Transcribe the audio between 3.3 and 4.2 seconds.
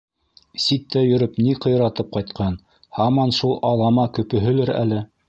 шул алама